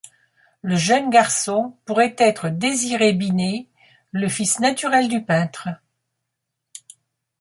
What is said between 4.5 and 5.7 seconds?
naturel du peintre.